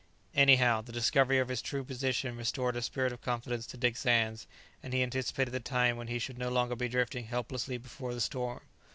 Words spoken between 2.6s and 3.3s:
a spirit of